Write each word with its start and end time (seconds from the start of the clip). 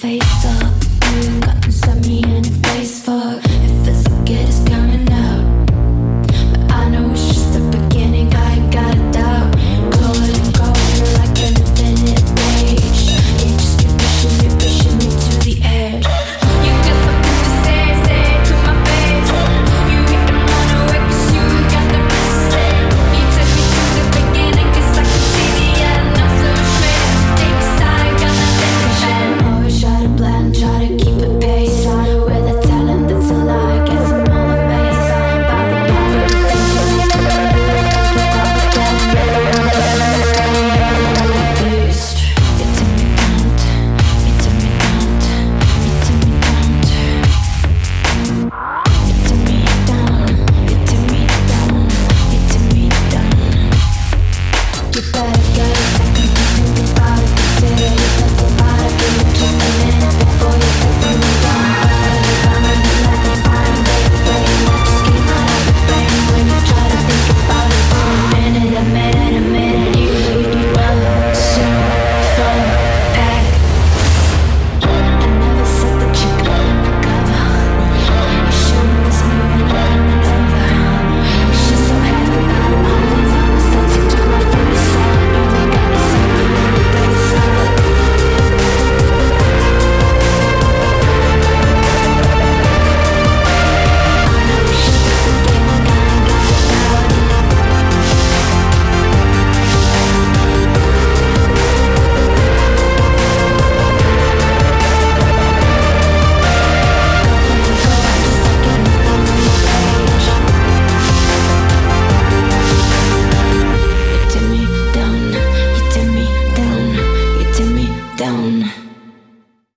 face. 0.00 0.49